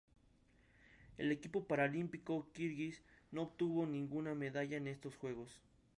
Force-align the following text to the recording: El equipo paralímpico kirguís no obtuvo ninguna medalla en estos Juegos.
El 1.19 1.31
equipo 1.31 1.67
paralímpico 1.67 2.49
kirguís 2.53 3.03
no 3.29 3.43
obtuvo 3.43 3.85
ninguna 3.85 4.33
medalla 4.33 4.77
en 4.77 4.87
estos 4.87 5.15
Juegos. 5.15 5.61